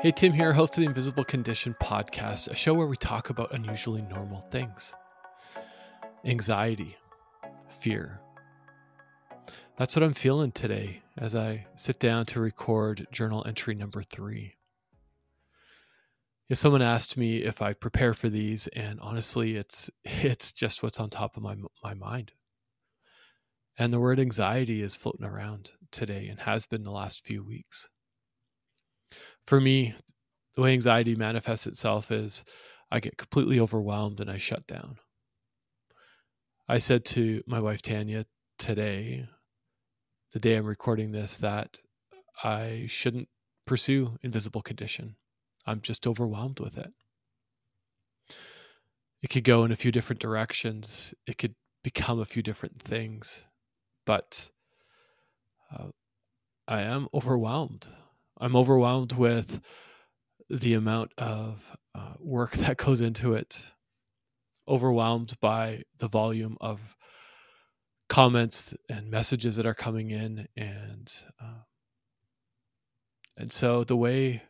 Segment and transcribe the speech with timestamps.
[0.00, 3.54] Hey, Tim here, host of the Invisible Condition podcast, a show where we talk about
[3.54, 4.94] unusually normal things
[6.24, 6.96] anxiety,
[7.68, 8.20] fear.
[9.76, 14.54] That's what I'm feeling today as I sit down to record journal entry number three.
[16.48, 20.98] If someone asked me if I prepare for these, and honestly, it's it's just what's
[20.98, 21.54] on top of my
[21.84, 22.32] my mind.
[23.78, 27.88] And the word anxiety is floating around today and has been the last few weeks
[29.46, 29.94] for me,
[30.54, 32.44] the way anxiety manifests itself is
[32.90, 34.98] I get completely overwhelmed and I shut down.
[36.68, 38.26] I said to my wife Tanya
[38.58, 39.26] today,
[40.32, 41.78] the day I'm recording this, that
[42.42, 43.28] I shouldn't
[43.66, 45.16] pursue invisible condition.
[45.66, 46.92] I'm just overwhelmed with it.
[49.22, 53.46] It could go in a few different directions, it could become a few different things,
[54.04, 54.50] but
[55.72, 55.88] uh,
[56.66, 57.88] I am overwhelmed.
[58.42, 59.60] I'm overwhelmed with
[60.50, 61.64] the amount of
[61.94, 63.66] uh, work that goes into it,
[64.66, 66.96] overwhelmed by the volume of
[68.08, 71.62] comments and messages that are coming in, and uh,
[73.36, 74.42] and so the way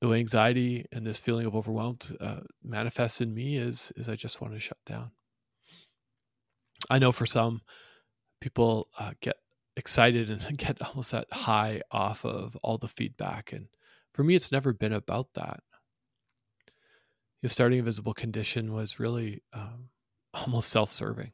[0.00, 4.16] the way anxiety and this feeling of overwhelmed uh, manifests in me is is I
[4.16, 5.12] just want to shut down.
[6.90, 7.60] I know for some
[8.40, 9.36] people uh, get
[9.80, 13.52] excited and get almost that high off of all the feedback.
[13.52, 13.66] And
[14.12, 15.62] for me, it's never been about that.
[16.66, 19.88] You know, starting Invisible Condition was really um,
[20.34, 21.32] almost self serving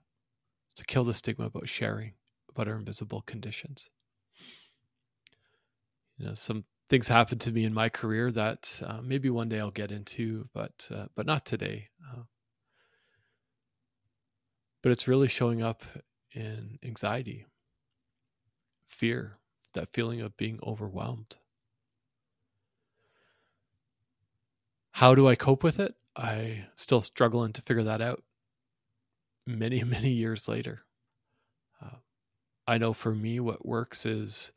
[0.77, 2.13] to kill the stigma about sharing
[2.49, 3.91] about our invisible conditions.
[6.17, 9.59] You know, some things happened to me in my career that uh, maybe one day
[9.59, 11.89] I'll get into, but uh, but not today.
[12.09, 12.23] Uh,
[14.83, 15.83] but it's really showing up
[16.33, 17.45] in anxiety
[18.87, 19.39] fear,
[19.75, 21.37] that feeling of being overwhelmed.
[24.93, 25.95] How do I cope with it?
[26.17, 28.23] I still struggling to figure that out
[29.47, 30.85] many, many years later.
[31.83, 31.97] Uh,
[32.67, 34.53] I know for me, what works is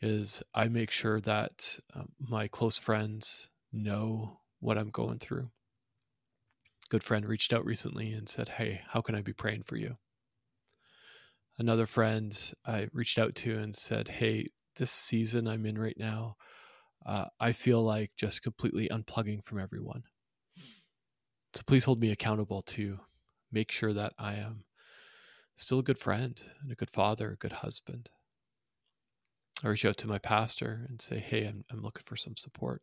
[0.00, 5.50] is I make sure that um, my close friends know what I'm going through.
[6.90, 9.96] Good friend reached out recently and said, "Hey, how can I be praying for you?"
[11.58, 16.36] Another friend I reached out to and said, Hey, this season I'm in right now,
[17.06, 20.04] uh, I feel like just completely unplugging from everyone.
[21.54, 22.98] So please hold me accountable to
[23.52, 24.64] make sure that I am
[25.54, 28.08] still a good friend and a good father, a good husband.
[29.62, 32.82] I reach out to my pastor and say, Hey, I'm, I'm looking for some support.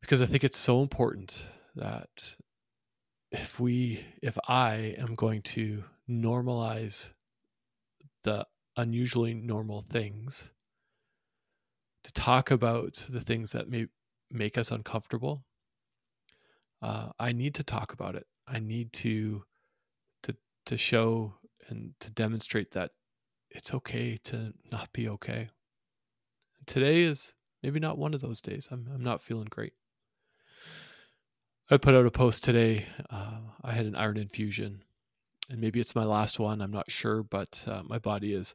[0.00, 1.46] Because I think it's so important
[1.76, 2.36] that
[3.30, 7.12] if we, if I am going to normalize
[8.24, 8.46] the
[8.76, 10.52] unusually normal things,
[12.04, 13.86] to talk about the things that may
[14.30, 15.44] make us uncomfortable,
[16.80, 18.26] uh, I need to talk about it.
[18.46, 19.44] I need to
[20.24, 20.34] to
[20.66, 21.34] to show
[21.68, 22.90] and to demonstrate that
[23.50, 25.50] it's okay to not be okay.
[26.66, 28.68] Today is maybe not one of those days.
[28.70, 29.74] I'm I'm not feeling great.
[31.70, 32.86] I put out a post today.
[33.08, 34.82] Uh, I had an iron infusion
[35.52, 36.62] and maybe it's my last one.
[36.62, 38.54] I'm not sure, but uh, my body is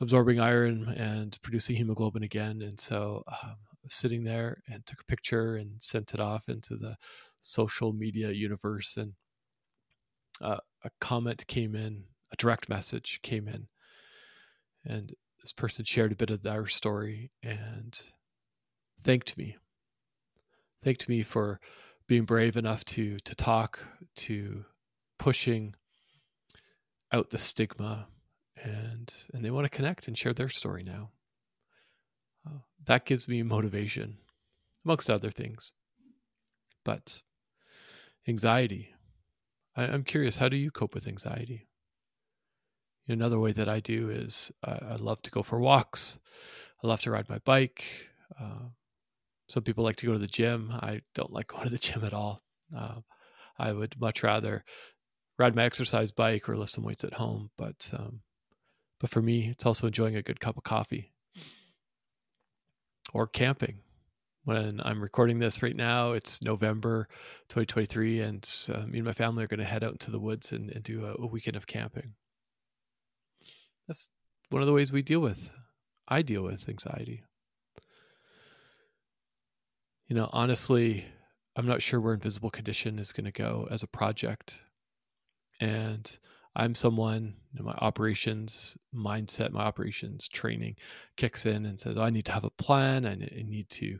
[0.00, 2.62] absorbing iron and producing hemoglobin again.
[2.62, 3.54] And so um,
[3.88, 6.96] sitting there and took a picture and sent it off into the
[7.40, 8.96] social media universe.
[8.96, 9.12] And
[10.40, 13.68] uh, a comment came in, a direct message came in.
[14.84, 17.96] And this person shared a bit of their story and
[19.00, 19.56] thanked me.
[20.82, 21.60] Thanked me for
[22.08, 23.78] being brave enough to to talk,
[24.16, 24.64] to
[25.18, 25.74] pushing
[27.12, 28.08] out the stigma
[28.62, 31.10] and and they want to connect and share their story now.
[32.46, 34.18] Uh, that gives me motivation
[34.84, 35.72] amongst other things.
[36.84, 37.22] But
[38.28, 38.94] anxiety
[39.76, 41.66] I, am curious how do you cope with anxiety?
[43.08, 46.18] Another way that i do is uh, i love to go for walks.
[46.82, 47.84] I love to ride my bike.
[48.40, 48.70] Uh,
[49.48, 50.70] some people like to go to the gym.
[50.72, 52.42] I don't like going to the gym at all.
[52.76, 52.96] Uh,
[53.58, 54.64] I would much rather
[55.38, 57.50] ride my exercise bike or lift some weights at home.
[57.56, 58.20] But um,
[59.00, 61.12] but for me, it's also enjoying a good cup of coffee
[63.12, 63.78] or camping.
[64.44, 67.08] When I'm recording this right now, it's November
[67.48, 70.52] 2023, and uh, me and my family are going to head out into the woods
[70.52, 72.14] and, and do a, a weekend of camping.
[73.88, 74.08] That's
[74.50, 75.50] one of the ways we deal with,
[76.06, 77.24] I deal with anxiety.
[80.06, 81.06] You know, honestly,
[81.56, 84.60] I'm not sure where Invisible Condition is going to go as a project
[85.60, 86.18] and
[86.54, 90.76] I'm someone, you know, my operations mindset, my operations training
[91.16, 93.04] kicks in and says, oh, I need to have a plan.
[93.04, 93.98] And I need to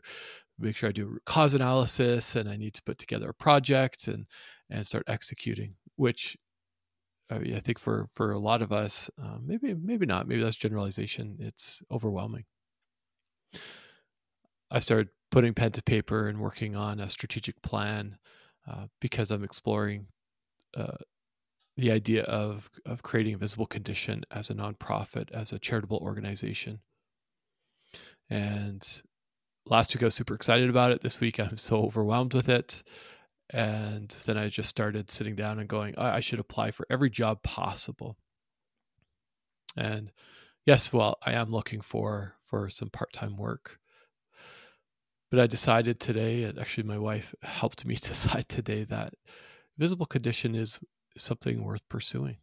[0.57, 4.25] make sure I do cause analysis and I need to put together a project and,
[4.71, 6.35] and start executing, which
[7.29, 10.41] I, mean, I think for, for a lot of us, um, maybe, maybe not, maybe
[10.41, 11.37] that's generalization.
[11.39, 12.45] It's overwhelming.
[14.71, 18.17] I started putting pen to paper and working on a strategic plan
[18.69, 20.07] uh, because I'm exploring
[20.75, 20.97] uh,
[21.77, 26.81] the idea of of creating Invisible Condition as a nonprofit, as a charitable organization.
[28.29, 28.85] And
[29.65, 31.01] last week I was super excited about it.
[31.01, 32.83] This week I'm so overwhelmed with it.
[33.51, 37.43] And then I just started sitting down and going, I should apply for every job
[37.43, 38.17] possible.
[39.77, 40.11] And
[40.65, 43.79] yes, well, I am looking for for some part-time work
[45.29, 49.13] but I decided today, and actually my wife helped me decide today that
[49.77, 50.79] visible condition is
[51.17, 52.37] something worth pursuing.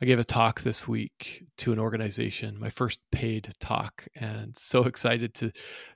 [0.00, 4.82] I gave a talk this week to an organization, my first paid talk, and so
[4.84, 5.52] excited to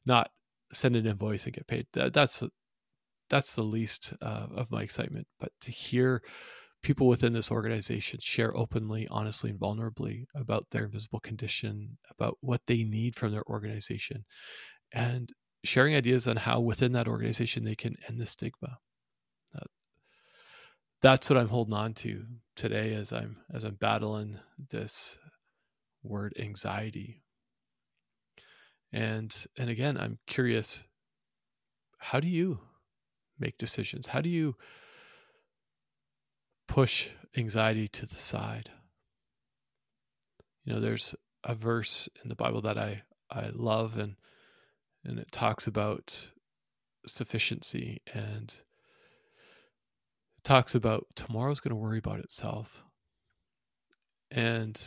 [0.06, 0.30] not
[0.72, 1.86] send an invoice and get paid.
[1.92, 2.42] That's
[3.28, 6.22] that's the least uh, of my excitement, but to hear
[6.82, 12.62] people within this organization share openly, honestly, and vulnerably about their invisible condition, about what
[12.66, 14.24] they need from their organization,
[14.92, 15.30] and
[15.64, 18.78] sharing ideas on how within that organization they can end the stigma.
[21.02, 22.24] That's what I'm holding on to
[22.56, 24.38] today as I'm as I'm battling
[24.70, 25.18] this
[26.02, 27.22] word anxiety.
[28.92, 30.86] And and again, I'm curious
[31.98, 32.60] how do you
[33.38, 34.08] make decisions?
[34.08, 34.56] How do you
[36.68, 38.70] push anxiety to the side?
[40.64, 41.14] You know, there's
[41.44, 44.16] a verse in the Bible that I I love and
[45.02, 46.32] and it talks about
[47.06, 48.54] sufficiency and
[50.42, 52.82] talks about tomorrow's going to worry about itself.
[54.30, 54.80] And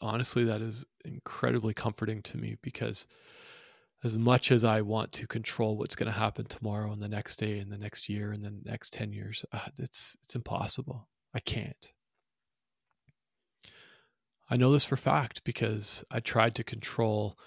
[0.00, 3.06] honestly, that is incredibly comforting to me because
[4.04, 7.36] as much as I want to control what's going to happen tomorrow and the next
[7.36, 11.08] day and the next year and the next 10 years, uh, it's it's impossible.
[11.34, 11.92] I can't.
[14.50, 17.38] I know this for fact because I tried to control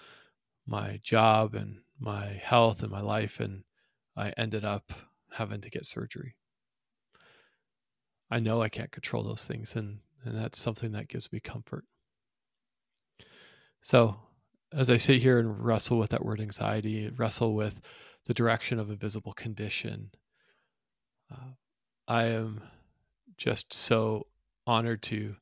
[0.66, 3.64] my job and my health and my life, and
[4.16, 4.92] I ended up
[5.32, 6.36] having to get surgery.
[8.32, 11.84] I know I can't control those things, and, and that's something that gives me comfort.
[13.82, 14.16] So,
[14.72, 17.82] as I sit here and wrestle with that word anxiety, wrestle with
[18.24, 20.12] the direction of Invisible Condition,
[21.30, 21.50] uh,
[22.08, 22.62] I am
[23.36, 24.28] just so
[24.66, 25.36] honored to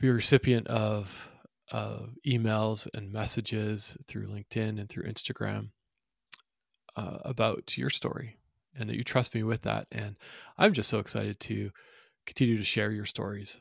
[0.00, 1.28] be a recipient of
[1.70, 5.68] uh, emails and messages through LinkedIn and through Instagram
[6.96, 8.36] uh, about your story
[8.76, 9.86] and that you trust me with that.
[9.92, 10.16] And
[10.58, 11.70] I'm just so excited to
[12.26, 13.60] continue to share your stories.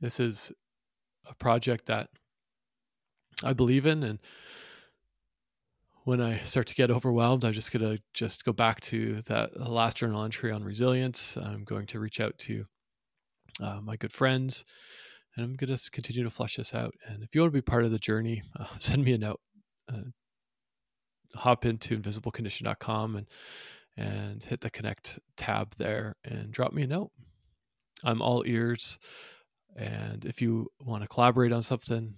[0.00, 0.52] This is
[1.28, 2.08] a project that
[3.42, 4.02] I believe in.
[4.02, 4.18] And
[6.04, 9.58] when I start to get overwhelmed, I'm just going to just go back to that
[9.58, 11.36] last journal entry on resilience.
[11.36, 12.64] I'm going to reach out to
[13.60, 14.64] uh, my good friends
[15.36, 16.94] and I'm going to continue to flesh this out.
[17.06, 19.40] And if you want to be part of the journey, uh, send me a note.
[19.92, 20.10] Uh,
[21.36, 23.26] hop into invisiblecondition.com and
[23.96, 27.10] and hit the connect tab there and drop me a note.
[28.04, 28.98] I'm all ears.
[29.74, 32.14] And if you want to collaborate on something,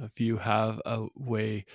[0.00, 1.66] if you have a way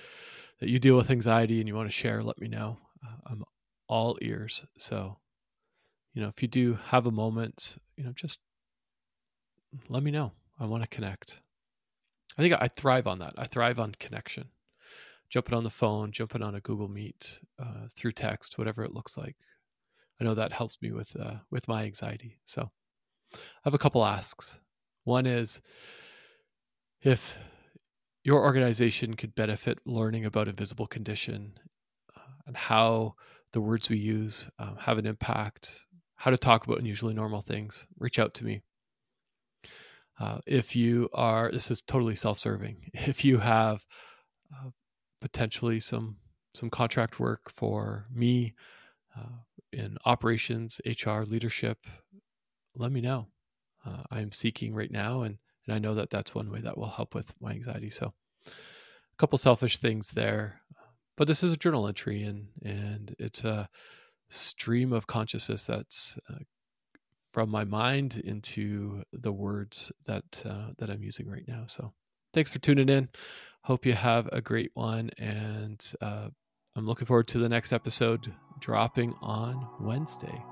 [0.60, 2.78] that you deal with anxiety and you want to share, let me know.
[3.04, 3.44] Uh, I'm
[3.88, 4.64] all ears.
[4.78, 5.16] So,
[6.12, 8.40] you know, if you do have a moment, you know, just
[9.88, 10.32] let me know.
[10.58, 11.40] I want to connect.
[12.36, 13.34] I think I thrive on that.
[13.36, 14.48] I thrive on connection.
[15.30, 19.16] Jumping on the phone, jumping on a Google Meet, uh, through text, whatever it looks
[19.16, 19.36] like.
[20.20, 22.38] I know that helps me with uh, with my anxiety.
[22.44, 22.70] So,
[23.34, 24.58] I have a couple asks.
[25.04, 25.60] One is
[27.02, 27.38] if
[28.24, 31.54] your organization could benefit learning about invisible condition
[32.16, 33.14] uh, and how
[33.52, 37.86] the words we use um, have an impact, how to talk about unusually normal things,
[37.98, 38.62] reach out to me.
[40.20, 42.90] Uh, if you are, this is totally self-serving.
[42.94, 43.86] If you have
[44.52, 44.70] uh,
[45.20, 46.16] potentially some
[46.54, 48.54] some contract work for me
[49.16, 51.86] uh, in operations, HR, leadership,
[52.74, 53.28] let me know.
[53.84, 56.88] Uh, I'm seeking right now, and and I know that that's one way that will
[56.88, 57.90] help with my anxiety.
[57.90, 58.12] So,
[58.46, 58.50] a
[59.18, 60.62] couple selfish things there,
[61.16, 63.68] but this is a journal entry, and and it's a
[64.30, 66.38] stream of consciousness that's uh,
[67.32, 71.64] from my mind into the words that uh, that I'm using right now.
[71.66, 71.92] So
[72.32, 73.08] thanks for tuning in.
[73.62, 76.28] Hope you have a great one, and uh,
[76.76, 80.42] I'm looking forward to the next episode dropping on Wednesday.